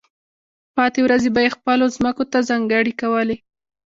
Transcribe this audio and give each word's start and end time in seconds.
پاتې 0.75 0.99
ورځې 1.03 1.29
به 1.35 1.39
یې 1.45 1.53
خپلو 1.55 1.85
ځمکو 1.95 2.23
ته 2.31 2.37
ځانګړې 2.49 2.93
کولې. 3.01 3.37